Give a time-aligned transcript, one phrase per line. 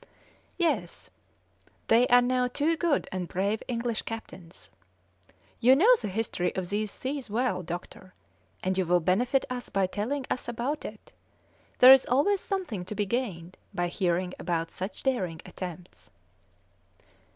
[0.57, 1.11] "Yes;
[1.87, 4.71] they are now two good and brave English captains.
[5.59, 8.15] You know the history of these seas well, doctor,
[8.63, 11.11] and you will benefit us by telling us about it.
[11.77, 16.09] There is always something to be gained by hearing about such daring attempts."